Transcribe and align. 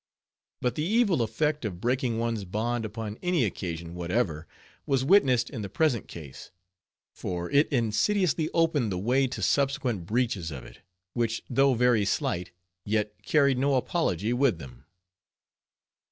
But 0.61 0.73
the 0.73 0.83
evil 0.83 1.21
effect 1.21 1.63
of 1.63 1.79
breaking 1.79 2.17
one's 2.17 2.43
bond 2.43 2.85
upon 2.85 3.19
any 3.21 3.45
occasion 3.45 3.93
whatever, 3.93 4.47
was 4.87 5.05
witnessed 5.05 5.51
in 5.51 5.61
the 5.61 5.69
present 5.69 6.07
case; 6.07 6.49
for 7.13 7.51
it 7.51 7.67
insidiously 7.71 8.49
opened 8.51 8.91
the 8.91 8.97
way 8.97 9.27
to 9.27 9.43
subsequent 9.43 10.07
breaches 10.07 10.49
of 10.49 10.63
it, 10.65 10.79
which 11.13 11.43
though 11.51 11.75
very 11.75 12.03
slight, 12.03 12.49
yet 12.83 13.13
carried 13.21 13.59
no 13.59 13.75
apology 13.75 14.33
with 14.33 14.57
them. 14.57 14.85